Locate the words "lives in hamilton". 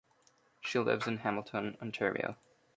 0.79-1.77